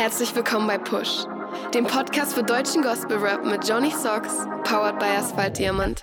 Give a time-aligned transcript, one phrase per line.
[0.00, 1.26] Herzlich willkommen bei Push,
[1.74, 6.02] dem Podcast für deutschen Gospel Rap mit Johnny Socks, powered by Asphalt Diamant.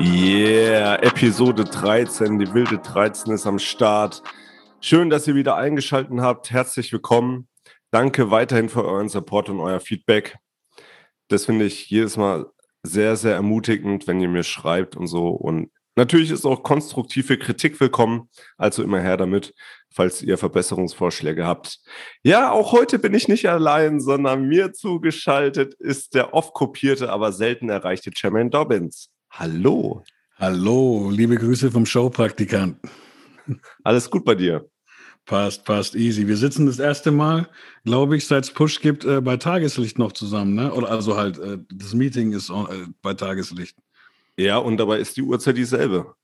[0.00, 4.22] Yeah, Episode 13, die wilde 13 ist am Start.
[4.80, 6.50] Schön, dass ihr wieder eingeschaltet habt.
[6.50, 7.48] Herzlich willkommen.
[7.94, 10.36] Danke weiterhin für euren Support und euer Feedback.
[11.28, 12.46] Das finde ich jedes Mal
[12.82, 15.28] sehr, sehr ermutigend, wenn ihr mir schreibt und so.
[15.28, 18.28] Und natürlich ist auch konstruktive Kritik willkommen.
[18.58, 19.54] Also immer her damit,
[19.92, 21.78] falls ihr Verbesserungsvorschläge habt.
[22.24, 27.30] Ja, auch heute bin ich nicht allein, sondern mir zugeschaltet ist der oft kopierte, aber
[27.30, 29.08] selten erreichte Jermaine Dobbins.
[29.30, 30.02] Hallo.
[30.36, 32.90] Hallo, liebe Grüße vom Showpraktikanten.
[33.84, 34.68] Alles gut bei dir?
[35.26, 36.28] Passt, passt, easy.
[36.28, 37.48] Wir sitzen das erste Mal,
[37.84, 40.72] glaube ich, seit es Push gibt, äh, bei Tageslicht noch zusammen, ne?
[40.72, 43.74] Oder also halt, äh, das Meeting ist äh, bei Tageslicht.
[44.36, 46.14] Ja, und dabei ist die Uhrzeit dieselbe.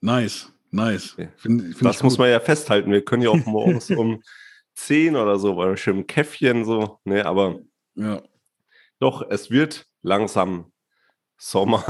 [0.00, 1.14] Nice, nice.
[1.18, 1.28] Ja.
[1.36, 2.90] Find, find das muss man ja festhalten.
[2.90, 4.20] Wir können ja auch morgens um
[4.74, 7.60] 10 oder so bei einem schönen Käffchen so, ne, aber
[7.94, 8.22] ja.
[8.98, 10.72] doch, es wird langsam
[11.38, 11.84] Sommer.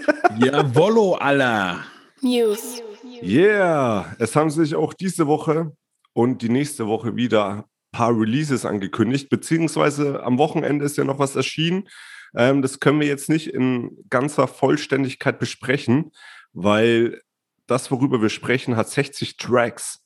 [0.38, 1.84] Jawollo, aller.
[2.22, 2.82] News.
[3.20, 5.76] Yeah, es haben sich auch diese Woche
[6.12, 11.18] und die nächste Woche wieder ein paar Releases angekündigt, beziehungsweise am Wochenende ist ja noch
[11.18, 11.88] was erschienen.
[12.34, 16.12] Ähm, das können wir jetzt nicht in ganzer Vollständigkeit besprechen,
[16.52, 17.20] weil
[17.66, 20.00] das, worüber wir sprechen, hat 60 Tracks.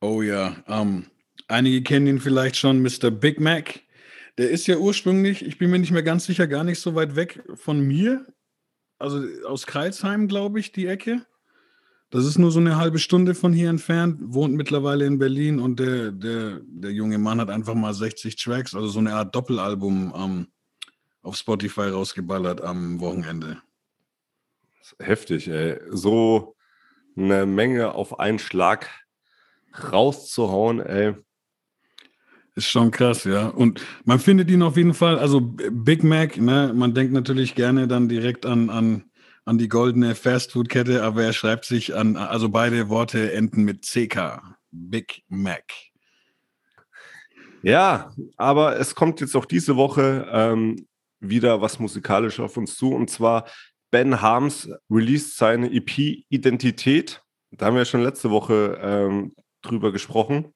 [0.00, 1.06] Oh ja, ähm,
[1.48, 3.10] einige kennen ihn vielleicht schon, Mr.
[3.10, 3.80] Big Mac.
[4.38, 7.16] Der ist ja ursprünglich, ich bin mir nicht mehr ganz sicher, gar nicht so weit
[7.16, 8.26] weg von mir.
[8.98, 11.26] Also aus Kreilsheim, glaube ich, die Ecke.
[12.10, 15.78] Das ist nur so eine halbe Stunde von hier entfernt, wohnt mittlerweile in Berlin und
[15.78, 20.14] der, der, der junge Mann hat einfach mal 60 Tracks, also so eine Art Doppelalbum
[20.16, 20.46] ähm,
[21.22, 23.60] auf Spotify rausgeballert am Wochenende.
[24.98, 25.78] Heftig, ey.
[25.90, 26.56] So
[27.14, 28.88] eine Menge auf einen Schlag
[29.92, 31.14] rauszuhauen, ey.
[32.54, 33.48] Ist schon krass, ja.
[33.48, 37.86] Und man findet ihn auf jeden Fall, also Big Mac, ne, man denkt natürlich gerne
[37.86, 39.04] dann direkt an, an
[39.48, 44.42] an die goldene Fastfood-Kette, aber er schreibt sich an, also beide Worte enden mit CK.
[44.70, 45.72] Big Mac.
[47.62, 50.86] Ja, aber es kommt jetzt auch diese Woche ähm,
[51.20, 53.48] wieder was musikalisch auf uns zu und zwar
[53.90, 55.98] Ben Harms released seine EP
[56.28, 57.22] Identität.
[57.50, 60.52] Da haben wir ja schon letzte Woche ähm, drüber gesprochen,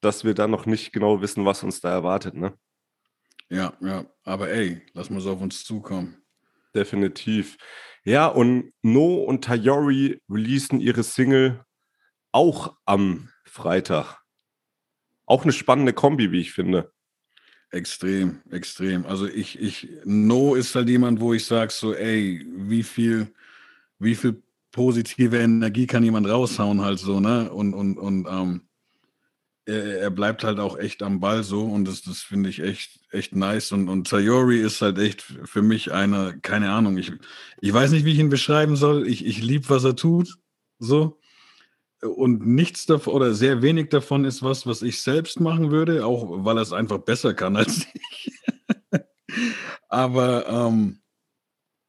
[0.00, 2.54] dass wir da noch nicht genau wissen, was uns da erwartet, ne?
[3.50, 6.22] Ja, ja, aber ey, lass mal so auf uns zukommen.
[6.78, 7.56] Definitiv.
[8.04, 11.64] Ja, und No und Tayori releasen ihre Single
[12.30, 14.20] auch am Freitag.
[15.26, 16.92] Auch eine spannende Kombi, wie ich finde.
[17.72, 19.06] Extrem, extrem.
[19.06, 23.34] Also ich, ich, No ist halt jemand, wo ich sage so, ey, wie viel,
[23.98, 24.40] wie viel
[24.70, 27.50] positive Energie kann jemand raushauen halt so, ne?
[27.50, 28.67] Und, und, und ähm,
[29.68, 33.34] er, bleibt halt auch echt am Ball so und das, das finde ich echt, echt
[33.34, 33.72] nice.
[33.72, 37.12] Und, und Sayori ist halt echt für mich einer, keine Ahnung, ich,
[37.60, 39.06] ich weiß nicht, wie ich ihn beschreiben soll.
[39.06, 40.36] Ich, ich liebe, was er tut.
[40.78, 41.18] So.
[42.00, 46.44] Und nichts davon oder sehr wenig davon ist was, was ich selbst machen würde, auch
[46.44, 48.32] weil er es einfach besser kann als ich.
[49.88, 51.00] Aber ähm,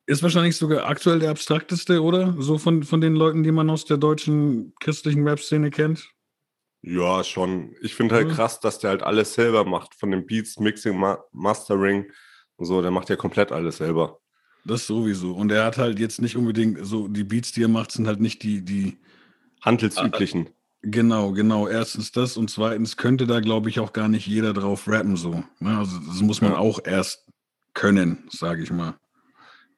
[0.07, 2.35] ist wahrscheinlich sogar aktuell der abstrakteste, oder?
[2.39, 6.09] So von, von den Leuten, die man aus der deutschen christlichen Rap-Szene kennt.
[6.81, 7.75] Ja, schon.
[7.81, 8.31] Ich finde halt mhm.
[8.31, 9.95] krass, dass der halt alles selber macht.
[9.95, 12.09] Von den Beats, Mixing, Ma Mastering
[12.55, 12.81] und so.
[12.81, 14.19] Der macht ja komplett alles selber.
[14.65, 15.33] Das sowieso.
[15.33, 18.19] Und er hat halt jetzt nicht unbedingt so, die Beats, die er macht, sind halt
[18.19, 18.97] nicht die, die
[19.61, 20.47] handelsüblichen.
[20.47, 20.51] Äh,
[20.83, 21.67] genau, genau.
[21.67, 25.43] Erstens das und zweitens könnte da, glaube ich, auch gar nicht jeder drauf rappen so.
[25.59, 25.77] Ne?
[25.77, 26.57] Also das muss man ja.
[26.57, 27.25] auch erst
[27.73, 28.95] können, sage ich mal.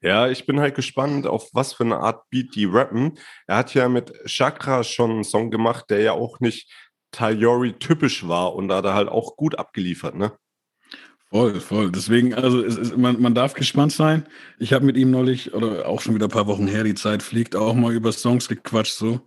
[0.04, 3.20] Ja, ich bin halt gespannt, auf was für eine Art Beat die rappen.
[3.46, 6.72] Er hat ja mit Chakra schon einen Song gemacht, der ja auch nicht
[7.12, 10.34] Tayori typisch war und da hat er halt auch gut abgeliefert, ne?
[11.30, 11.92] Voll, voll.
[11.92, 14.28] Deswegen, also ist, man, man darf gespannt sein.
[14.60, 17.24] Ich habe mit ihm neulich, oder auch schon wieder ein paar Wochen her, die Zeit
[17.24, 19.22] fliegt, auch mal über Songs gequatscht so.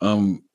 [0.00, 0.48] Ähm,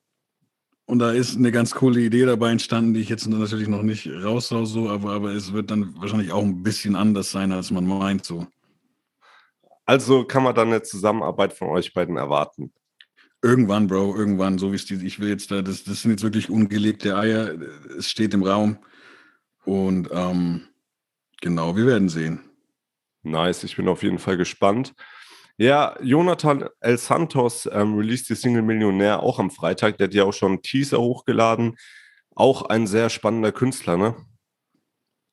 [0.86, 4.10] und da ist eine ganz coole Idee dabei entstanden, die ich jetzt natürlich noch nicht
[4.10, 7.88] raushau, so, aber, aber es wird dann wahrscheinlich auch ein bisschen anders sein, als man
[7.88, 8.48] meint, so.
[9.86, 12.74] Also kann man dann eine Zusammenarbeit von euch beiden erwarten.
[13.44, 16.24] Irgendwann, Bro, irgendwann, so wie es die, ich will jetzt da, das, das sind jetzt
[16.24, 17.54] wirklich ungelegte Eier,
[17.98, 18.78] es steht im Raum
[19.66, 20.70] und ähm,
[21.42, 22.40] genau, wir werden sehen.
[23.22, 24.94] Nice, ich bin auf jeden Fall gespannt.
[25.58, 29.98] Ja, Jonathan El Santos ähm, released die Single Millionär auch am Freitag.
[29.98, 31.76] Der hat ja auch schon einen Teaser hochgeladen.
[32.36, 34.16] Auch ein sehr spannender Künstler, ne?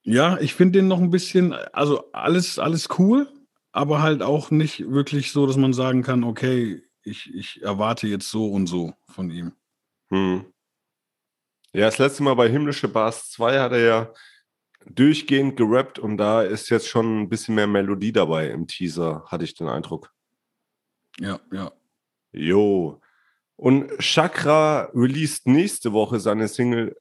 [0.03, 3.29] Ja, ich finde den noch ein bisschen, also alles, alles cool,
[3.71, 8.31] aber halt auch nicht wirklich so, dass man sagen kann, okay, ich, ich erwarte jetzt
[8.31, 9.53] so und so von ihm.
[10.11, 10.45] Hm.
[11.73, 14.13] Ja, das letzte Mal bei Himmlische Bars 2 hat er ja
[14.87, 19.45] durchgehend gerappt und da ist jetzt schon ein bisschen mehr Melodie dabei im Teaser, hatte
[19.45, 20.13] ich den Eindruck.
[21.19, 21.71] Ja, ja.
[22.33, 23.01] Jo.
[23.57, 26.97] Und Chakra released nächste Woche seine Single,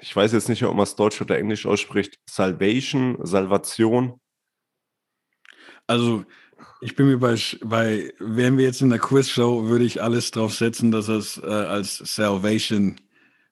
[0.00, 4.18] ich weiß jetzt nicht, ob man es Deutsch oder Englisch ausspricht, Salvation, Salvation.
[5.86, 6.24] Also,
[6.80, 10.54] ich bin mir bei, bei wären wir jetzt in der Quizshow, würde ich alles drauf
[10.54, 12.96] setzen, dass er es äh, als Salvation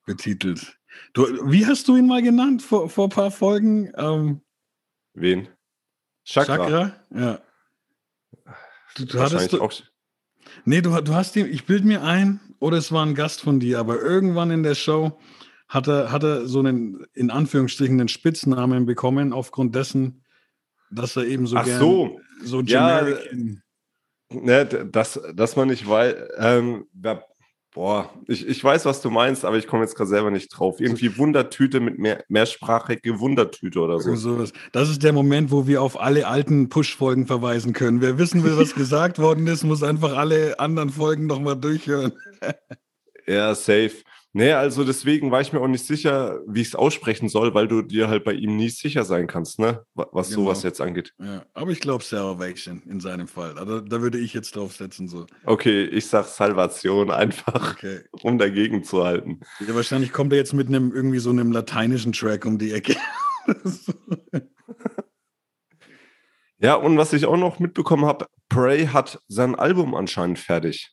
[0.06, 0.78] betitelt.
[1.12, 3.92] Du, wie hast du ihn mal genannt vor, vor ein paar Folgen?
[3.96, 4.40] Ähm,
[5.14, 5.48] Wen?
[6.24, 6.56] Chakra.
[6.56, 6.96] Chakra?
[7.14, 7.40] Ja.
[8.96, 9.72] Du, du hattest du, auch.
[10.64, 13.60] Nee, du, du hast ihn, ich bild mir ein, oder es war ein Gast von
[13.60, 15.18] dir, aber irgendwann in der Show
[15.68, 20.24] hat er, hat er so einen, in Anführungsstrichen, einen Spitznamen bekommen, aufgrund dessen,
[20.90, 23.30] dass er eben so Ach gern, so, so generic
[24.30, 26.86] ja, ne, dass, dass man nicht weiß, ähm,
[27.72, 30.80] boah, ich, ich weiß, was du meinst, aber ich komme jetzt gerade selber nicht drauf.
[30.80, 34.44] Irgendwie Wundertüte mit mehr, mehrsprachige Wundertüte oder so.
[34.72, 38.00] Das ist der Moment, wo wir auf alle alten Push-Folgen verweisen können.
[38.00, 42.12] Wer wissen will, was gesagt worden ist, muss einfach alle anderen Folgen nochmal durchhören.
[43.26, 44.02] ja, safe.
[44.38, 47.66] Nee, also deswegen war ich mir auch nicht sicher, wie ich es aussprechen soll, weil
[47.66, 49.84] du dir halt bei ihm nie sicher sein kannst, ne?
[49.94, 50.42] Was genau.
[50.42, 51.12] sowas jetzt angeht.
[51.18, 53.58] Ja, aber ich glaube Salvation in seinem Fall.
[53.58, 55.08] Also da würde ich jetzt drauf setzen.
[55.08, 55.26] So.
[55.44, 58.02] Okay, ich sag Salvation einfach, okay.
[58.22, 59.40] um dagegen zu halten.
[59.58, 62.94] Ja, wahrscheinlich kommt er jetzt mit einem irgendwie so einem lateinischen Track um die Ecke.
[66.58, 70.92] ja, und was ich auch noch mitbekommen habe, Prey hat sein Album anscheinend fertig.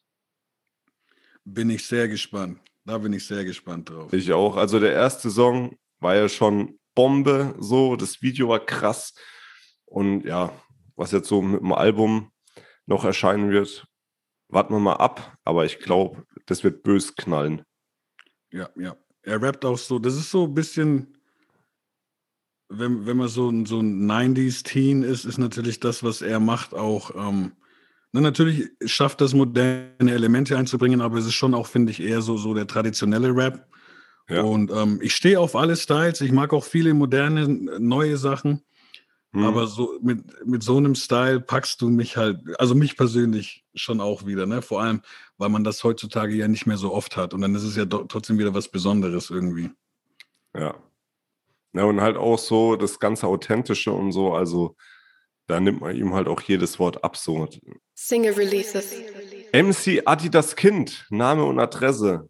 [1.44, 2.58] Bin ich sehr gespannt.
[2.86, 4.14] Da bin ich sehr gespannt drauf.
[4.14, 4.56] Ich auch.
[4.56, 7.96] Also der erste Song war ja schon Bombe, so.
[7.96, 9.14] Das Video war krass.
[9.86, 10.54] Und ja,
[10.96, 12.32] was jetzt so mit dem Album
[12.86, 13.88] noch erscheinen wird,
[14.50, 15.38] warten wir mal ab.
[15.44, 17.64] Aber ich glaube, das wird bös knallen.
[18.52, 18.96] Ja, ja.
[19.24, 19.98] Er rappt auch so.
[19.98, 21.18] Das ist so ein bisschen,
[22.70, 27.16] wenn, wenn man so, so ein 90s-Teen ist, ist natürlich das, was er macht, auch.
[27.16, 27.54] Ähm,
[28.24, 32.38] natürlich schafft das moderne Elemente einzubringen, aber es ist schon auch, finde ich, eher so,
[32.38, 33.68] so der traditionelle Rap.
[34.30, 34.42] Ja.
[34.42, 36.22] Und ähm, ich stehe auf alle Styles.
[36.22, 38.62] Ich mag auch viele moderne, neue Sachen.
[39.34, 39.44] Hm.
[39.44, 44.02] Aber so mit, mit so einem Style packst du mich halt, also mich persönlich schon
[44.02, 44.62] auch wieder, ne?
[44.62, 45.02] Vor allem,
[45.38, 47.34] weil man das heutzutage ja nicht mehr so oft hat.
[47.34, 49.70] Und dann ist es ja trotzdem wieder was Besonderes irgendwie.
[50.56, 50.76] Ja.
[51.74, 54.78] Ja, und halt auch so das ganze Authentische und so, also
[55.48, 57.18] da nimmt man ihm halt auch jedes Wort ab.
[57.18, 57.48] So.
[57.94, 58.96] Single Releases.
[59.54, 62.30] MC Adidas Kind, Name und Adresse.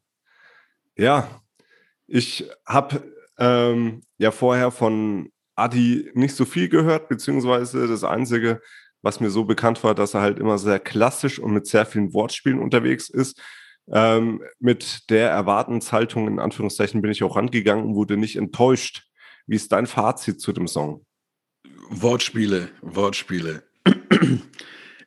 [0.97, 1.41] Ja,
[2.07, 3.03] ich habe
[3.37, 8.61] ähm, ja vorher von Adi nicht so viel gehört, beziehungsweise das Einzige,
[9.01, 12.13] was mir so bekannt war, dass er halt immer sehr klassisch und mit sehr vielen
[12.13, 13.41] Wortspielen unterwegs ist.
[13.91, 19.03] Ähm, mit der Erwartenshaltung, in Anführungszeichen, bin ich auch rangegangen und wurde nicht enttäuscht.
[19.47, 21.05] Wie ist dein Fazit zu dem Song?
[21.89, 23.63] Wortspiele, Wortspiele.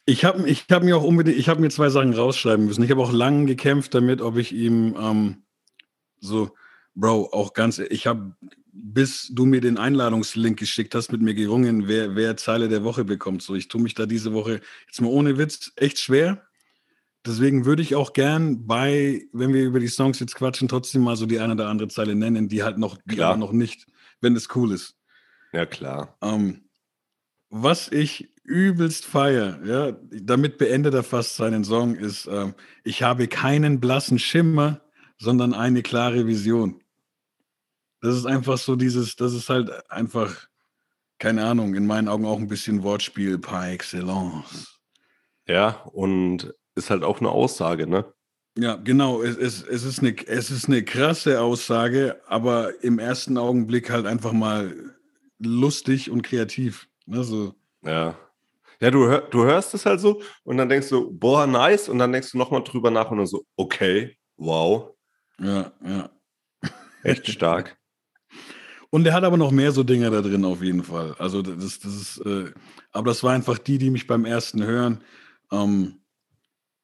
[0.09, 2.83] Ich habe ich hab mir auch unbedingt, ich habe mir zwei Sachen rausschreiben müssen.
[2.83, 5.43] Ich habe auch lange gekämpft damit, ob ich ihm ähm,
[6.19, 6.51] so,
[6.95, 8.35] Bro, auch ganz, ich habe,
[8.73, 13.05] bis du mir den Einladungslink geschickt hast, mit mir gerungen, wer, wer Zeile der Woche
[13.05, 13.43] bekommt.
[13.43, 16.43] So, ich tue mich da diese Woche jetzt mal ohne Witz echt schwer.
[17.27, 21.17] Deswegen würde ich auch gern bei, wenn wir über die Songs jetzt quatschen, trotzdem mal
[21.17, 23.87] so die eine oder andere Zeile nennen, die halt noch, die noch nicht,
[24.23, 24.98] wenn es cool ist.
[25.52, 26.17] Ja, klar.
[26.23, 26.69] Ähm,
[27.50, 33.28] was ich übelst feier, ja, damit beendet er fast seinen Song, ist, ähm, ich habe
[33.28, 34.81] keinen blassen Schimmer,
[35.19, 36.83] sondern eine klare Vision.
[38.00, 40.49] Das ist einfach so dieses, das ist halt einfach,
[41.19, 44.81] keine Ahnung, in meinen Augen auch ein bisschen Wortspiel par excellence.
[45.47, 48.05] Ja, und ist halt auch eine Aussage, ne?
[48.57, 49.23] Ja, genau.
[49.23, 54.07] Es, es, es, ist eine, es ist eine krasse Aussage, aber im ersten Augenblick halt
[54.07, 54.75] einfach mal
[55.38, 56.88] lustig und kreativ.
[57.07, 57.54] Ne, so.
[57.83, 58.18] Ja.
[58.80, 61.99] Ja, du, hör, du hörst es halt so und dann denkst du, boah, nice, und
[61.99, 64.95] dann denkst du nochmal drüber nach und dann so, okay, wow.
[65.40, 66.11] Ja, ja.
[67.02, 67.76] Echt stark.
[68.90, 71.14] Und er hat aber noch mehr so Dinge da drin auf jeden Fall.
[71.18, 72.52] Also das, das ist, äh,
[72.90, 75.04] aber das war einfach die, die mich beim ersten Hören
[75.52, 76.00] ähm,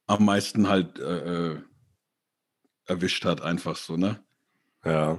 [0.07, 1.59] am meisten halt äh, äh
[2.87, 4.23] erwischt hat, einfach so, ne?
[4.85, 5.19] Ja.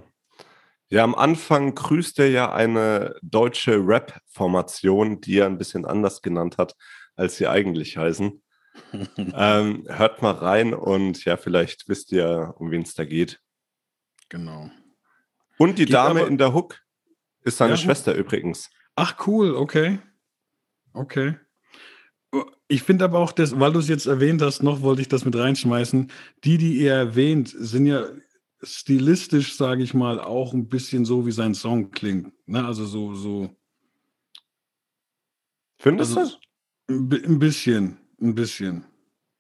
[0.90, 6.58] Ja, am Anfang grüßt er ja eine deutsche Rap-Formation, die er ein bisschen anders genannt
[6.58, 6.76] hat,
[7.16, 8.42] als sie eigentlich heißen.
[9.18, 13.40] ähm, hört mal rein und ja, vielleicht wisst ihr, um wen es da geht.
[14.30, 14.70] Genau.
[15.58, 16.82] Und die geht Dame aber, in der Hook
[17.42, 17.78] Ist seine Ja.
[17.78, 18.70] Schwester übrigens.
[18.96, 20.00] Ach, cool, okay.
[20.94, 21.36] Okay.
[22.68, 25.24] Ich finde aber auch, das, weil du es jetzt erwähnt hast, noch wollte ich das
[25.24, 26.12] mit reinschmeißen.
[26.44, 28.08] Die, die ihr erwähnt, sind ja
[28.66, 32.32] stilistisch, sage ich mal, auch ein bisschen so, wie sein Song klingt.
[32.48, 32.66] Ne?
[32.66, 33.56] Also so, so
[35.78, 36.38] Findest Also-
[36.88, 36.94] du?
[36.96, 38.86] ein bi- ein bisschen, ein bisschen.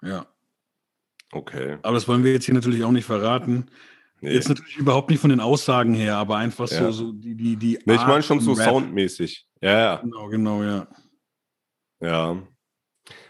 [0.02, 0.26] Ja.
[1.32, 1.78] Okay.
[1.82, 3.68] Aber das wollen wir jetzt hier natürlich auch nicht verraten.
[4.22, 4.34] Nee.
[4.34, 6.92] Jetzt natürlich überhaupt nicht von den Aussagen her, aber einfach Ja.
[6.92, 7.80] so, so die, die, die.
[7.86, 8.70] nee, ich meine schon so Rap.
[8.70, 9.48] soundmäßig.
[9.62, 9.96] Ja, ja.
[9.98, 10.88] Genau, genau, ja.
[12.02, 12.42] Ja.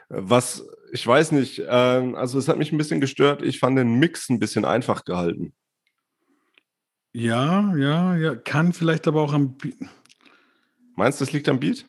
[0.09, 3.41] Was, ich weiß nicht, ähm, also es hat mich ein bisschen gestört.
[3.41, 5.53] Ich fand den Mix ein bisschen einfach gehalten.
[7.17, 8.35] Ja, ja, ja.
[8.35, 9.55] Kann vielleicht aber auch am.
[9.55, 9.73] Bi-
[10.95, 11.85] Meinst du, das liegt am Beat?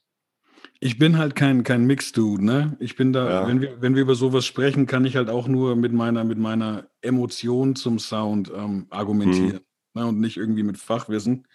[0.78, 2.76] Ich bin halt kein, kein Mix-Dude, ne?
[2.78, 3.48] Ich bin da, Ja.
[3.48, 6.38] wenn, wir, wenn wir über sowas sprechen, kann ich halt auch nur mit meiner, mit
[6.38, 9.60] meiner Emotion zum Sound ähm, argumentieren.
[9.94, 10.00] Mhm.
[10.00, 10.06] Ne?
[10.06, 11.48] Und nicht irgendwie mit Fachwissen.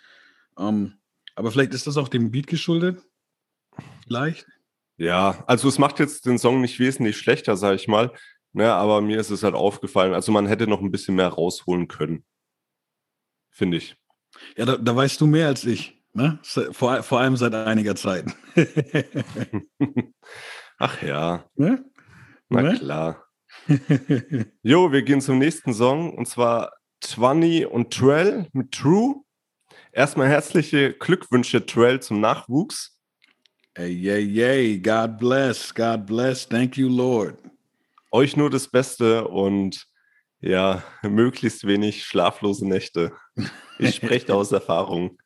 [0.57, 0.95] Ähm,
[1.35, 3.01] aber vielleicht ist das auch dem Beat geschuldet.
[4.05, 4.47] Vielleicht.
[4.97, 8.11] Ja, also es macht jetzt den Song nicht wesentlich schlechter, sag ich mal.
[8.53, 10.13] Ne, aber mir ist es halt aufgefallen.
[10.13, 12.25] Also man hätte noch ein bisschen mehr rausholen können.
[13.51, 13.96] Finde ich.
[14.58, 16.01] Ja, da, da weißt du mehr als ich.
[16.13, 16.39] Ne?
[16.72, 18.25] Vor, vor allem seit einiger Zeit.
[20.77, 21.86] Ach ja, ne?
[22.50, 22.77] na Ne?
[22.77, 23.25] klar.
[24.63, 29.15] Jo, wir gehen zum nächsten Song und zwar Twanny und Trell mit True.
[29.91, 32.98] Erstmal herzliche Glückwünsche, Trell, zum Nachwuchs.
[33.75, 34.79] Hey, yay, yay.
[34.79, 35.74] God bless.
[35.74, 36.48] God bless.
[36.48, 37.38] Thank you, Lord.
[38.12, 39.86] Euch nur das Beste und
[40.41, 43.13] ja, möglichst wenig schlaflose Nächte.
[43.79, 45.17] Ich spreche da aus Erfahrung.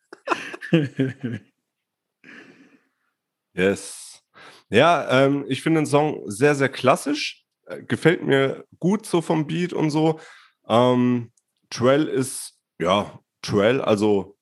[3.53, 4.21] Yes.
[4.69, 7.45] Ja, ähm, ich finde den Song sehr, sehr klassisch.
[7.65, 10.19] Äh, gefällt mir gut so vom Beat und so.
[10.67, 11.31] Ähm,
[11.69, 14.37] Trell ist, ja, Trell, also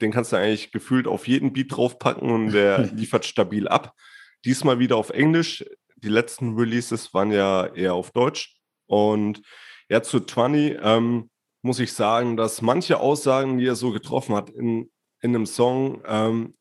[0.00, 3.94] den kannst du eigentlich gefühlt auf jeden Beat draufpacken und der liefert stabil ab.
[4.44, 5.64] Diesmal wieder auf Englisch.
[5.96, 8.56] Die letzten Releases waren ja eher auf Deutsch.
[8.86, 9.42] Und
[9.92, 11.28] ja, zu Twenty ähm,
[11.60, 16.02] muss ich sagen, dass manche Aussagen, die er so getroffen hat in, in einem Song,
[16.06, 16.54] ähm,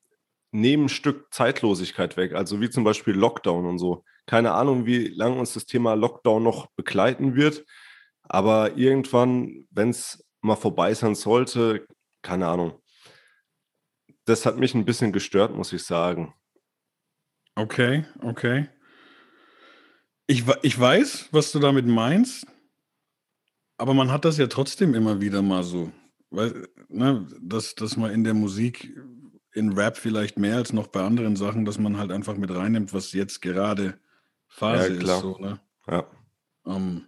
[0.51, 2.33] nehmen ein Stück Zeitlosigkeit weg.
[2.33, 4.03] Also wie zum Beispiel Lockdown und so.
[4.25, 7.65] Keine Ahnung, wie lange uns das Thema Lockdown noch begleiten wird.
[8.23, 11.87] Aber irgendwann, wenn es mal vorbei sein sollte,
[12.21, 12.81] keine Ahnung.
[14.25, 16.33] Das hat mich ein bisschen gestört, muss ich sagen.
[17.55, 18.67] Okay, okay.
[20.27, 22.45] Ich, ich weiß, was du damit meinst,
[23.81, 25.91] aber man hat das ja trotzdem immer wieder mal so.
[26.29, 28.95] Weil, ne, dass, dass man in der Musik,
[29.53, 32.93] in Rap vielleicht mehr als noch bei anderen Sachen, dass man halt einfach mit reinnimmt,
[32.93, 33.99] was jetzt gerade
[34.47, 35.15] Phase Ja, klar.
[35.17, 35.21] ist.
[35.23, 35.59] So, ne?
[35.87, 36.05] Ja.
[36.65, 37.07] Ähm,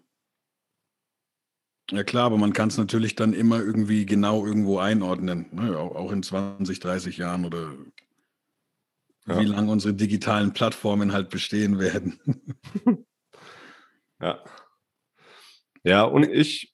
[1.92, 5.78] ja klar, aber man kann es natürlich dann immer irgendwie genau irgendwo einordnen, ne?
[5.78, 7.74] auch, auch in 20, 30 Jahren oder
[9.28, 9.40] Ja.
[9.40, 12.20] wie lange unsere digitalen Plattformen halt bestehen werden.
[14.22, 14.40] Ja.
[15.84, 16.74] Ja, und ich,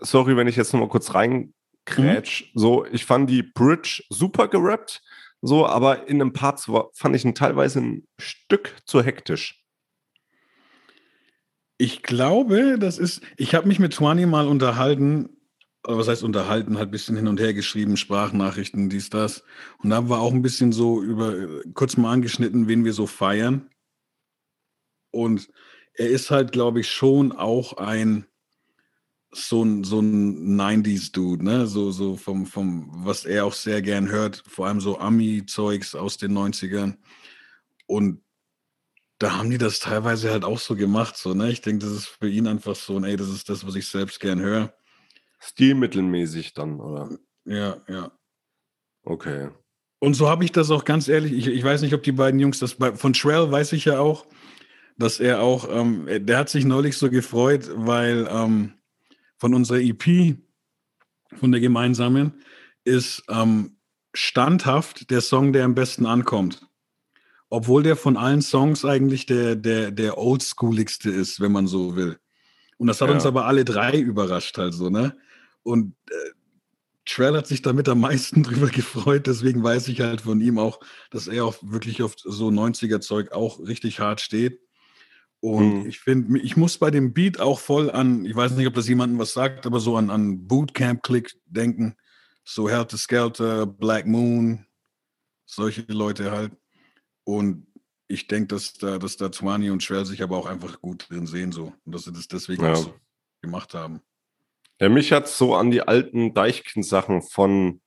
[0.00, 5.02] sorry, wenn ich jetzt nochmal kurz reinkrätsch, so, ich fand die Bridge super gerappt,
[5.42, 6.60] so, aber in einem Part
[6.94, 9.62] fand ich ihn teilweise ein Stück zu hektisch.
[11.78, 15.36] Ich glaube, das ist, ich habe mich mit Twani mal unterhalten,
[15.86, 19.44] oder was heißt unterhalten, halt ein bisschen hin und her geschrieben, Sprachnachrichten, dies, das.
[19.78, 23.70] Und da war auch ein bisschen so über, kurz mal angeschnitten, wen wir so feiern.
[25.10, 25.48] Und
[25.94, 28.26] er ist halt, glaube ich, schon auch ein,
[29.32, 31.66] so ein, so ein 90s-Dude, ne?
[31.66, 36.16] So, so vom, vom, was er auch sehr gern hört, vor allem so Ami-Zeugs aus
[36.16, 36.96] den 90ern.
[37.86, 38.22] Und
[39.18, 41.50] da haben die das teilweise halt auch so gemacht, so, ne?
[41.50, 44.18] Ich denke, das ist für ihn einfach so, ey, das ist das, was ich selbst
[44.18, 44.74] gern höre.
[45.38, 47.10] Stilmittelmäßig dann, oder?
[47.44, 48.10] Ja, ja.
[49.04, 49.50] Okay.
[50.00, 52.40] Und so habe ich das auch ganz ehrlich, ich, ich weiß nicht, ob die beiden
[52.40, 54.26] Jungs das, bei, von Shrell weiß ich ja auch,
[54.96, 58.74] dass er auch, ähm, der hat sich neulich so gefreut, weil ähm,
[59.40, 60.36] von unserer EP,
[61.38, 62.42] von der gemeinsamen,
[62.84, 63.76] ist ähm,
[64.12, 66.66] standhaft der Song, der am besten ankommt.
[67.48, 72.18] Obwohl der von allen Songs eigentlich der, der, der oldschooligste ist, wenn man so will.
[72.76, 73.14] Und das hat Ja.
[73.14, 75.16] uns aber alle drei überrascht, halt so, ne?
[75.62, 76.14] Und äh,
[77.06, 80.80] Trell hat sich damit am meisten drüber gefreut, deswegen weiß ich halt von ihm auch,
[81.10, 84.60] dass er auch wirklich auf so 90er-Zeug auch richtig hart steht.
[85.40, 85.86] Und Hm.
[85.88, 88.88] ich finde, ich muss bei dem Beat auch voll an, ich weiß nicht, ob das
[88.88, 91.96] jemandem was sagt, aber so an, an Bootcamp-Click denken.
[92.44, 94.66] So Helter Skelter, Black Moon,
[95.46, 96.52] solche Leute halt.
[97.24, 97.66] Und
[98.08, 101.26] ich denke, dass da, dass da Twani und Trell sich aber auch einfach gut drin
[101.26, 101.72] sehen, so.
[101.84, 102.72] Und dass sie das deswegen Ja.
[102.72, 102.94] auch so
[103.40, 104.00] gemacht haben.
[104.80, 107.80] Ja, mich hat so an die alten Deichkind-Sachen von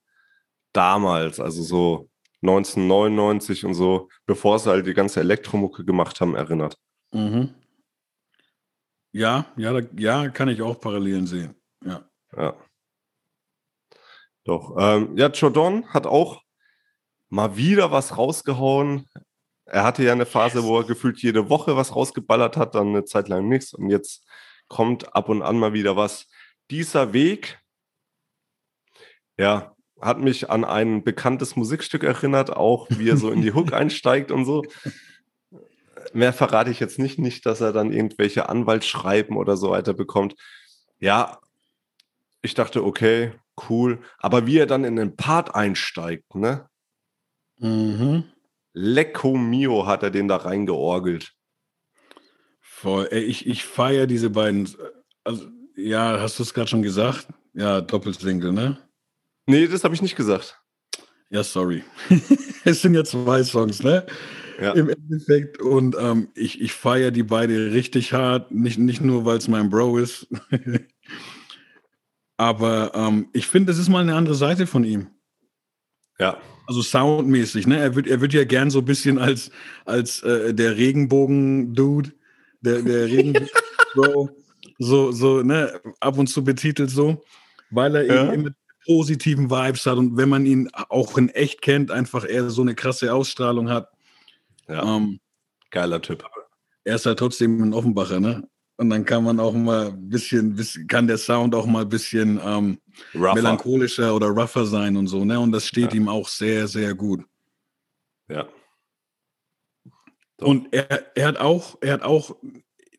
[0.72, 2.08] damals, also so
[2.42, 6.78] 1999 und so, bevor sie halt die ganze Elektromucke gemacht haben, erinnert.
[7.14, 7.54] Mhm.
[9.12, 11.54] Ja, ja, da, ja, kann ich auch Parallelen sehen.
[11.84, 12.04] Ja.
[12.36, 12.56] Ja.
[14.42, 14.76] Doch.
[14.78, 16.42] Ähm, ja, Jordan hat auch
[17.28, 19.08] mal wieder was rausgehauen.
[19.66, 23.04] Er hatte ja eine Phase, wo er gefühlt jede Woche was rausgeballert hat, dann eine
[23.04, 24.26] Zeit lang nichts und jetzt
[24.68, 26.26] kommt ab und an mal wieder was.
[26.70, 27.60] Dieser Weg,
[29.38, 33.72] ja, hat mich an ein bekanntes Musikstück erinnert, auch wie er so in die Hook
[33.72, 34.64] einsteigt und so.
[36.12, 40.34] Mehr verrate ich jetzt nicht, nicht, dass er dann irgendwelche Anwaltsschreiben oder so weiter bekommt.
[40.98, 41.38] Ja,
[42.42, 43.32] ich dachte, okay,
[43.68, 44.00] cool.
[44.18, 46.68] Aber wie er dann in den Part einsteigt, ne?
[47.58, 48.24] Mhm.
[48.72, 51.32] Lecco Mio hat er den da reingeorgelt.
[52.60, 53.08] Voll.
[53.10, 54.68] Ey, ich, ich feiere diese beiden.
[55.22, 57.28] Also, ja, hast du es gerade schon gesagt?
[57.54, 58.78] Ja, Doppelsingle, ne?
[59.46, 60.60] Nee, das habe ich nicht gesagt.
[61.34, 61.82] Ja, sorry.
[62.64, 64.06] es sind ja zwei Songs, ne?
[64.60, 64.70] Ja.
[64.74, 65.60] Im Endeffekt.
[65.60, 68.52] Und ähm, ich, ich feiere die beide richtig hart.
[68.52, 70.28] Nicht, nicht nur, weil es mein Bro ist.
[72.36, 75.08] Aber ähm, ich finde, das ist mal eine andere Seite von ihm.
[76.20, 76.38] Ja.
[76.68, 77.80] Also soundmäßig, ne?
[77.80, 79.50] Er wird, er wird ja gern so ein bisschen als,
[79.86, 82.12] als äh, der Regenbogen-Dude,
[82.60, 84.30] der, der Regenbogen-Bro,
[84.78, 87.24] so, so, ne, ab und zu betitelt so,
[87.70, 88.32] weil er Ja.
[88.32, 88.54] eben
[88.86, 92.74] positiven Vibes hat und wenn man ihn auch in echt kennt, einfach er so eine
[92.74, 93.90] krasse Ausstrahlung hat.
[94.68, 94.82] ja.
[94.96, 95.20] Ähm,
[95.70, 96.24] Geiler Typ.
[96.84, 98.48] er ist halt trotzdem ein Offenbacher, ne?
[98.76, 100.56] Und dann kann man auch mal ein bisschen,
[100.88, 102.78] kann der Sound auch mal ein bisschen ähm,
[103.12, 105.38] melancholischer oder rougher sein und so, ne?
[105.38, 105.96] Und das steht Ja.
[106.00, 107.24] ihm auch sehr, sehr gut.
[108.28, 108.48] Ja.
[110.38, 110.46] Doch.
[110.48, 112.36] Und er, er hat auch, er hat auch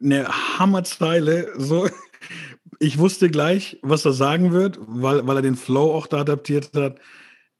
[0.02, 0.28] eine
[0.58, 1.54] Hammerzeile.
[1.58, 1.88] So,
[2.80, 6.72] ich wusste gleich, was er sagen wird, weil, weil er den Flow auch da adaptiert
[6.76, 7.00] hat.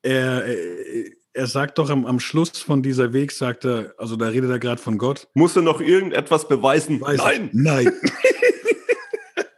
[0.02, 0.56] Er, er,
[1.34, 4.60] er sagt doch am, am Schluss von dieser Weg, sagt er, also da redet er
[4.60, 5.28] gerade von Gott.
[5.34, 7.02] Musst du noch irgendetwas beweisen?
[7.02, 7.50] Weiß Nein!
[7.52, 7.92] Nein.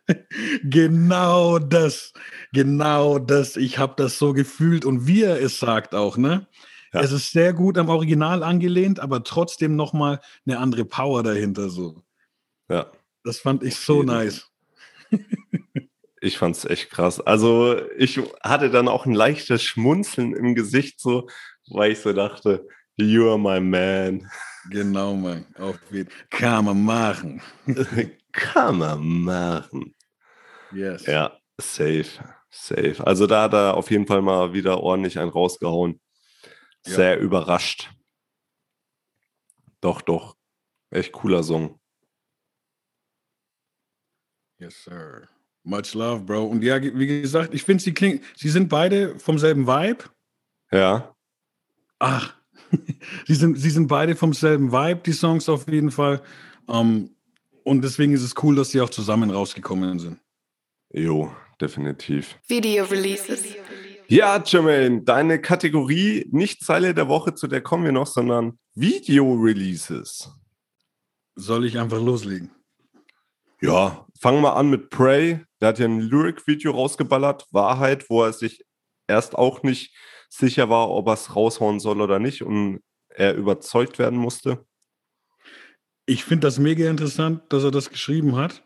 [0.63, 2.13] genau das.
[2.53, 3.57] Genau das.
[3.57, 6.47] Ich habe das so gefühlt und wie er es sagt auch, ne?
[6.93, 7.01] Ja.
[7.01, 12.01] Es ist sehr gut am Original angelehnt, aber trotzdem nochmal eine andere Power dahinter so.
[12.69, 12.91] Ja.
[13.23, 14.49] Das fand ich so nice.
[16.19, 17.21] Ich fand's echt krass.
[17.21, 21.27] Also ich hatte dann auch ein leichtes Schmunzeln im Gesicht, so,
[21.69, 24.29] weil ich so dachte, you are my man.
[24.69, 25.45] Genau, Mann.
[25.57, 27.41] Auf jeden Kann man machen.
[28.31, 29.95] Kann man machen.
[30.73, 31.05] Yes.
[31.05, 32.05] Ja, safe,
[32.49, 32.95] safe.
[33.05, 36.01] Also da hat er auf jeden Fall mal wieder ordentlich einen rausgehauen.
[36.85, 36.93] Ja.
[36.93, 37.91] Sehr überrascht.
[39.81, 40.35] Doch, doch.
[40.89, 41.79] Echt cooler Song.
[44.59, 45.27] Yes, sir.
[45.63, 46.45] Much love, Bro.
[46.45, 50.05] Und ja, wie gesagt, ich finde, sie klingen, sie sind beide vom selben Vibe.
[50.71, 51.13] Ja,
[51.99, 52.35] Ach,
[53.27, 56.21] sie sind, sie sind beide vom selben Vibe, die Songs auf jeden Fall.
[56.67, 57.15] Ähm,
[57.63, 60.19] und deswegen ist es cool, dass sie auch zusammen rausgekommen sind.
[60.93, 62.37] jo, definitiv.
[62.47, 63.43] Video Releases.
[64.09, 70.31] Ja, Jermaine, deine Kategorie nicht Zeile der Woche, zu der kommen wir noch, sondern Video-Releases.
[71.35, 72.51] Soll ich einfach loslegen?
[73.59, 75.43] Ja, fangen wir an mit Prey.
[75.61, 78.63] Der hat ja ein Lyric-Video rausgeballert, Wahrheit, wo er sich
[79.07, 79.95] erst auch nicht
[80.29, 84.65] sicher war, ob er es raushauen soll oder nicht und er überzeugt werden musste.
[86.05, 88.63] Ich finde das mega interessant, dass er das geschrieben hat.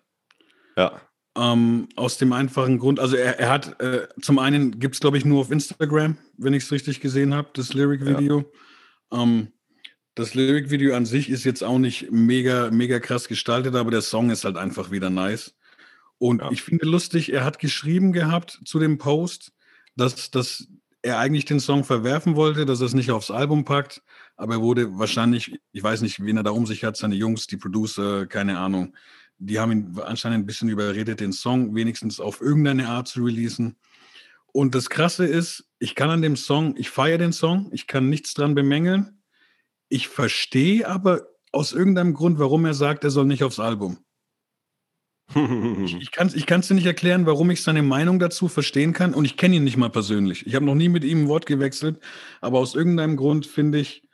[0.78, 1.02] Ja,
[1.38, 5.18] Ähm, aus dem einfachen Grund, also er, er hat, äh, zum einen gibt es, glaube
[5.18, 8.52] ich, nur auf Instagram, wenn ich es richtig gesehen habe, das Lyric-Video.
[9.14, 9.54] Ähm,
[10.16, 14.30] das Lyric-Video an sich ist jetzt auch nicht mega, mega krass gestaltet, aber der Song
[14.30, 15.56] ist halt einfach wieder nice.
[16.18, 16.52] Und Ja.
[16.52, 19.54] ich finde lustig, er hat geschrieben gehabt zu dem Post,
[19.96, 20.68] dass, dass
[21.02, 24.04] er eigentlich den Song verwerfen wollte, dass er es nicht aufs Album packt,
[24.36, 27.48] aber er wurde wahrscheinlich, ich weiß nicht, wen er da um sich hat, seine Jungs,
[27.48, 28.96] die Producer, keine Ahnung,
[29.40, 33.78] die haben ihn anscheinend ein bisschen überredet, den Song wenigstens auf irgendeine Art zu releasen.
[34.54, 38.10] Und das Krasse ist, ich kann an dem Song, ich feiere den Song, ich kann
[38.10, 39.21] nichts dran bemängeln.
[39.92, 43.98] Ich verstehe aber aus irgendeinem Grund, warum er sagt, er soll nicht aufs Album.
[45.86, 48.94] Ich, ich kann es ich kann's dir nicht erklären, warum ich seine Meinung dazu verstehen
[48.94, 49.14] kann.
[49.14, 50.48] Und ich kenne ihn nicht mal persönlich.
[50.48, 52.00] Ich habe noch nie mit ihm ein Wort gewechselt.
[52.40, 54.08] Aber aus irgendeinem Grund finde ich,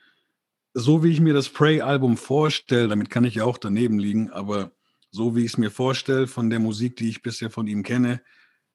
[0.73, 4.71] so wie ich mir das Prey-Album vorstelle, damit kann ich ja auch daneben liegen, aber
[5.11, 8.21] so wie ich es mir vorstelle von der Musik, die ich bisher von ihm kenne,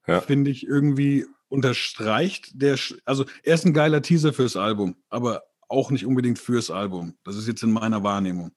[0.06, 0.20] Ja.
[0.20, 5.90] finde ich irgendwie unterstreicht der, also er ist ein geiler Teaser fürs Album, aber auch
[5.90, 7.16] nicht unbedingt fürs Album.
[7.24, 8.52] Das ist jetzt in meiner Wahrnehmung.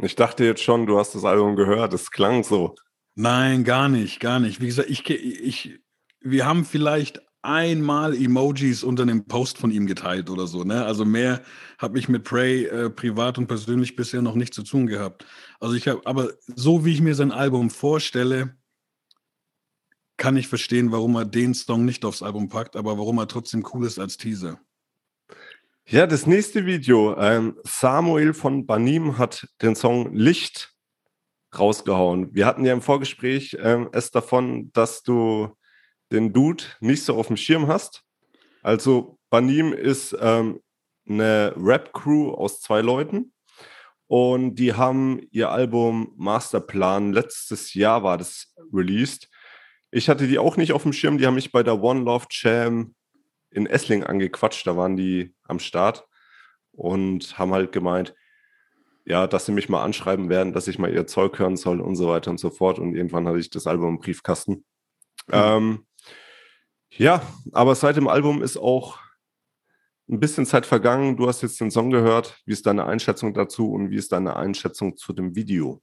[0.00, 1.92] ich dachte jetzt schon, du hast das Album gehört.
[1.92, 2.74] Es klang so.
[3.14, 4.60] Nein, gar nicht, gar nicht.
[4.60, 5.80] Wie gesagt, ich, ich,
[6.20, 10.64] wir haben vielleicht einmal Emojis unter einem Post von ihm geteilt oder so.
[10.64, 10.84] Ne?
[10.84, 11.42] Also mehr
[11.78, 15.24] habe ich mit Prey äh, privat und persönlich bisher noch nicht zu tun gehabt.
[15.60, 18.56] Also ich habe, aber so wie ich mir sein Album vorstelle,
[20.16, 23.66] kann ich verstehen, warum er den Song nicht aufs Album packt, aber warum er trotzdem
[23.72, 24.58] cool ist als Teaser.
[25.88, 27.16] Ja, das nächste Video.
[27.16, 30.74] Ähm, Samuel von Banim hat den Song Licht
[31.56, 32.34] rausgehauen.
[32.34, 35.56] Wir hatten ja im Vorgespräch ähm, es davon, dass du
[36.10, 38.02] den Dude nicht so auf dem Schirm hast.
[38.64, 40.60] Also Banim ist ähm,
[41.08, 43.32] eine Rap-Crew aus zwei Leuten
[44.08, 49.28] und die haben ihr Album Masterplan, letztes Jahr war das released.
[49.92, 52.26] Ich hatte die auch nicht auf dem Schirm, die haben mich bei der One Love
[52.28, 52.96] Jam
[53.50, 56.06] in Essling angequatscht, da waren die am Start
[56.72, 58.14] und haben halt gemeint,
[59.04, 61.94] ja, dass sie mich mal anschreiben werden, dass ich mal ihr Zeug hören soll und
[61.96, 62.78] so weiter und so fort.
[62.78, 64.64] Und irgendwann hatte ich das Album im Briefkasten.
[65.28, 65.32] Mhm.
[65.32, 65.86] Ähm,
[66.90, 68.98] ja, aber seit dem Album ist auch
[70.08, 71.16] ein bisschen Zeit vergangen.
[71.16, 72.40] Du hast jetzt den Song gehört.
[72.46, 75.82] Wie ist deine Einschätzung dazu und wie ist deine Einschätzung zu dem Video?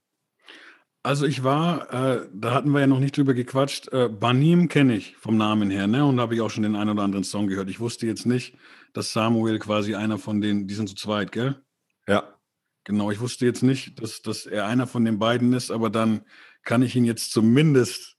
[1.04, 4.96] Also ich war, äh, da hatten wir ja noch nicht drüber gequatscht, äh, Banim kenne
[4.96, 6.02] ich vom Namen her, ne?
[6.02, 7.68] Und da habe ich auch schon den einen oder anderen Song gehört.
[7.68, 8.56] Ich wusste jetzt nicht,
[8.94, 11.62] dass Samuel quasi einer von denen, die sind zu zweit, gell?
[12.08, 12.38] Ja.
[12.84, 16.22] Genau, ich wusste jetzt nicht, dass, dass er einer von den beiden ist, aber dann
[16.62, 18.16] kann ich ihn jetzt zumindest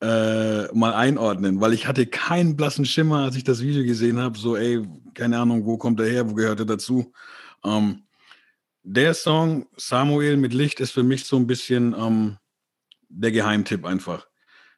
[0.00, 4.36] äh, mal einordnen, weil ich hatte keinen blassen Schimmer, als ich das Video gesehen habe.
[4.36, 4.84] So, ey,
[5.14, 7.12] keine Ahnung, wo kommt er her, wo gehört er dazu?
[7.64, 8.05] Ähm,
[8.88, 12.38] der Song Samuel mit Licht ist für mich so ein bisschen ähm,
[13.08, 14.28] der Geheimtipp einfach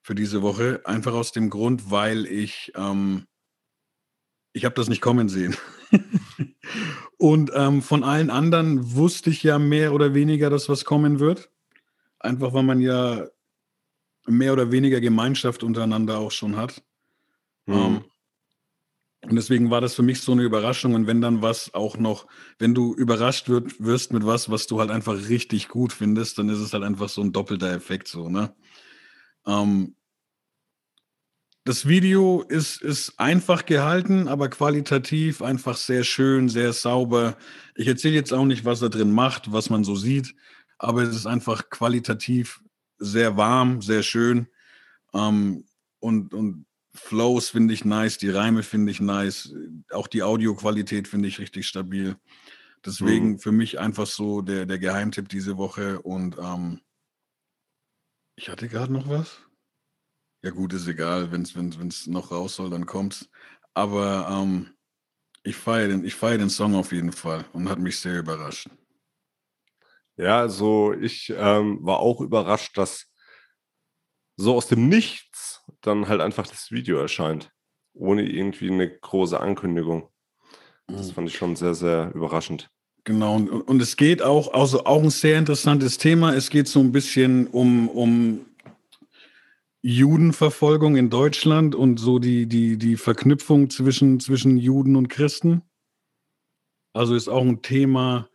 [0.01, 0.81] für diese Woche.
[0.85, 3.27] Einfach aus dem Grund, weil ich ähm,
[4.55, 5.57] ich habe das nicht kommen sehen.
[7.19, 11.51] Und ähm, von allen anderen wusste ich ja mehr oder weniger, dass was kommen wird.
[12.19, 13.27] Einfach weil man ja
[14.27, 16.83] mehr oder weniger Gemeinschaft untereinander auch schon hat.
[17.67, 18.05] Mhm.
[19.31, 20.95] Und deswegen war das für mich so eine Überraschung.
[20.95, 22.27] Und wenn dann was auch noch,
[22.59, 26.49] wenn du überrascht wird, wirst mit was, was du halt einfach richtig gut findest, dann
[26.49, 28.55] ist es halt einfach so ein doppelter Effekt so, ne?
[29.47, 29.95] Ähm,
[31.65, 37.37] das Video ist, ist einfach gehalten, aber qualitativ einfach sehr schön, sehr sauber.
[37.75, 40.35] Ich erzähle jetzt auch nicht, was er drin macht, was man so sieht,
[40.79, 42.63] aber es ist einfach qualitativ
[42.97, 44.49] sehr warm, sehr schön.
[45.13, 45.67] Ähm,
[46.01, 46.65] und, und
[46.99, 49.55] Flows finde ich nice, die Reime finde ich nice,
[49.91, 52.17] auch die Audioqualität finde ich richtig stabil.
[52.85, 53.39] Deswegen mhm.
[53.39, 56.01] für mich einfach so der, der Geheimtipp diese Woche.
[56.03, 56.81] Und ähm,
[58.37, 59.39] ich hatte gerade noch was.
[60.43, 61.33] Ja, gut, ist egal.
[61.33, 61.43] Wenn
[61.89, 63.29] es noch raus soll, dann kommt's.
[63.75, 64.71] Aber ähm,
[65.43, 68.69] ich feiere den, feier den Song auf jeden Fall und hat mich sehr überrascht.
[70.17, 73.07] Ja, also ich ähm, war auch überrascht, dass
[74.37, 75.48] so aus dem Nichts
[75.83, 77.51] dann halt einfach das Video erscheint,
[77.95, 80.09] ohne irgendwie eine große Ankündigung.
[80.87, 81.13] Das mhm.
[81.13, 82.71] fand ich schon sehr, sehr überraschend.
[83.05, 86.35] Genau, und, und es geht auch, also auch ein sehr interessantes Thema.
[86.35, 88.45] Es geht so ein bisschen um, um
[89.83, 95.63] Judenverfolgung in Deutschland und so die, die, die Verknüpfung zwischen, zwischen Juden und Christen.
[96.93, 98.29] Also ist auch ein Thema,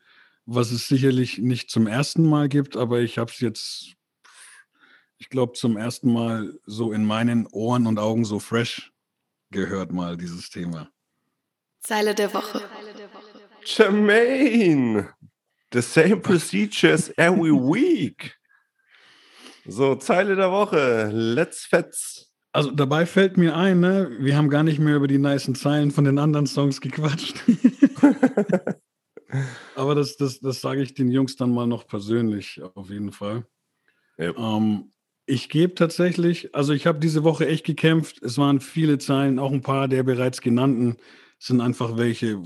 [0.45, 3.93] was es sicherlich nicht zum ersten Mal gibt, aber ich habe es jetzt,
[5.23, 8.91] ich glaube, zum ersten Mal so in meinen Ohren und Augen so fresh
[9.51, 10.89] gehört mal dieses Thema.
[11.79, 12.61] Zeile der Woche.
[13.63, 15.13] Jermaine,
[15.71, 18.35] the same procedures every week.
[19.65, 21.09] So, Zeile der Woche.
[21.13, 22.29] Let's fetz.
[22.51, 25.91] Also dabei fällt mir ein, ne, wir haben gar nicht mehr über die nicen Zeilen
[25.91, 27.41] von den anderen Songs gequatscht.
[29.77, 33.47] Aber das, das, das sage ich den Jungs dann mal noch persönlich, auf jeden Fall.
[34.17, 34.35] Ja.
[34.35, 34.92] Ähm,
[35.25, 38.21] ich gebe tatsächlich, also ich habe diese Woche echt gekämpft.
[38.21, 40.97] Es waren viele Zeilen, auch ein paar der bereits genannten
[41.39, 42.41] sind einfach welche,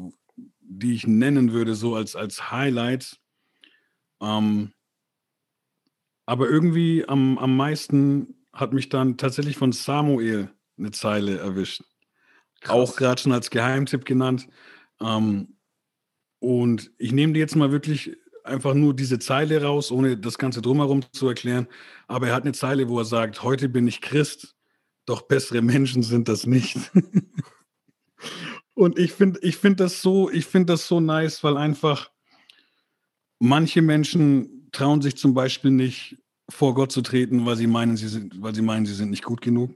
[0.60, 3.20] die ich nennen würde, so als, als Highlights.
[4.22, 4.74] Ähm,
[6.26, 11.84] aber irgendwie am, am meisten hat mich dann tatsächlich von Samuel eine Zeile erwischt.
[12.62, 12.76] Krass.
[12.76, 14.48] Auch gerade schon als Geheimtipp genannt.
[15.00, 15.58] Ähm,
[16.40, 20.62] und ich nehme dir jetzt mal wirklich einfach nur diese Zeile raus, ohne das Ganze
[20.62, 21.68] drumherum zu erklären.
[22.08, 24.56] Aber er hat eine Zeile, wo er sagt, heute bin ich Christ,
[25.06, 26.78] doch bessere Menschen sind das nicht.
[28.74, 32.12] Und ich finde ich find das, so, find das so nice, weil einfach
[33.40, 36.18] manche Menschen trauen sich zum Beispiel nicht
[36.50, 39.24] vor Gott zu treten, weil sie meinen, sie sind, weil sie meinen, sie sind nicht
[39.24, 39.74] gut genug.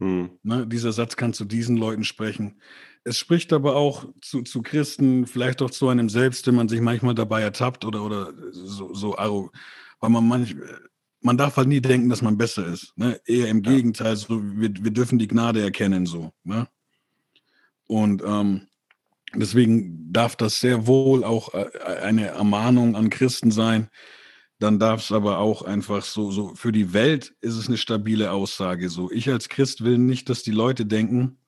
[0.00, 0.30] Hm.
[0.42, 2.60] Ne, dieser Satz kann zu diesen Leuten sprechen.
[3.04, 6.80] Es spricht aber auch zu, zu Christen, vielleicht auch zu einem selbst, wenn man sich
[6.80, 10.56] manchmal dabei ertappt oder, oder so, so weil man manch,
[11.20, 12.92] man darf halt nie denken, dass man besser ist.
[12.96, 13.20] Ne?
[13.26, 13.72] Eher im ja.
[13.72, 16.32] Gegenteil, so, wir, wir dürfen die Gnade erkennen, so.
[16.44, 16.66] Ne?
[17.86, 18.68] Und ähm,
[19.34, 21.68] deswegen darf das sehr wohl auch äh,
[22.02, 23.88] eine Ermahnung an Christen sein.
[24.58, 28.30] Dann darf es aber auch einfach so, so, für die Welt ist es eine stabile
[28.30, 28.88] Aussage.
[28.88, 31.38] So, ich als Christ will nicht, dass die Leute denken,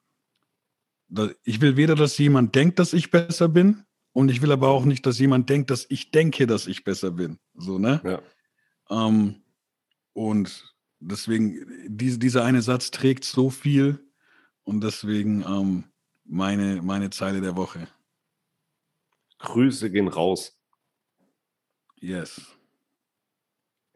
[1.44, 4.86] ich will weder, dass jemand denkt, dass ich besser bin, und ich will aber auch
[4.86, 7.38] nicht, dass jemand denkt, dass ich denke, dass ich besser bin.
[7.54, 8.00] So, ne?
[8.02, 8.22] Ja.
[8.88, 9.42] Ähm,
[10.14, 14.10] und deswegen, diese, dieser eine Satz trägt so viel
[14.64, 15.84] und deswegen ähm,
[16.24, 17.88] meine, meine Zeile der Woche.
[19.38, 20.58] Grüße gehen raus.
[21.96, 22.40] Yes.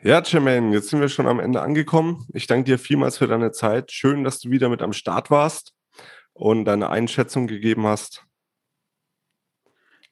[0.03, 2.27] Ja, Jermaine, jetzt sind wir schon am Ende angekommen.
[2.35, 3.91] Ich danke dir vielmals für deine Zeit.
[3.91, 5.73] Schön, dass du wieder mit am Start warst
[6.41, 8.25] und deine Einschätzung gegeben hast.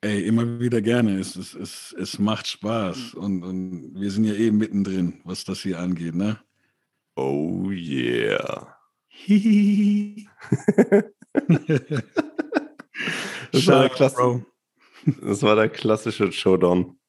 [0.03, 1.19] Ey, immer wieder gerne.
[1.19, 3.15] Es, es, es, es macht Spaß.
[3.15, 6.39] Und, und wir sind ja eh mittendrin, was das hier angeht, ne?
[7.17, 8.77] Oh yeah.
[13.51, 14.45] das, war der Klasse,
[15.23, 17.01] das war der klassische Showdown.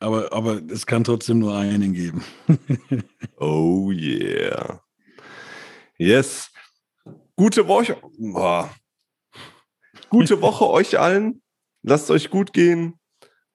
[0.00, 2.24] Aber, aber es kann trotzdem nur einen geben.
[3.36, 4.82] oh yeah.
[5.98, 6.50] Yes.
[7.38, 7.96] Gute Woche.
[8.18, 8.68] Boah.
[10.10, 11.40] Gute Woche euch allen.
[11.82, 12.98] Lasst euch gut gehen.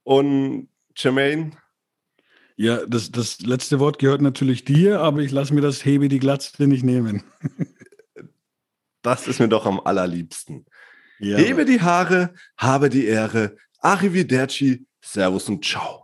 [0.04, 1.52] Und Jermaine.
[2.56, 6.20] Ja, das, das letzte Wort gehört natürlich dir, aber ich lasse mir das Hebe die
[6.20, 7.24] Glatze nicht nehmen.
[9.02, 10.66] das ist mir doch am allerliebsten.
[11.20, 11.38] Ja.
[11.38, 13.58] Hebe die Haare, habe die Ehre.
[13.80, 16.03] Arrivederci, Servus und Ciao.